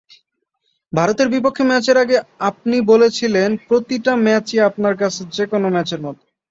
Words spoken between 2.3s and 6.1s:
আপনি বলেছিলেন, প্রতিটা ম্যাচই আপনার কাছে যেকোনো ম্যাচের